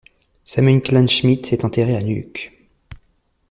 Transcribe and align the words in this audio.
Samuel 0.43 0.81
Kleinschmidt 0.81 1.53
est 1.53 1.63
enterré 1.63 1.95
à 1.95 2.01
Nuuk. 2.01 2.51